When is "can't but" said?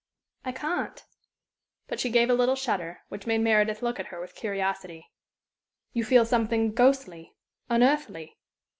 0.51-1.99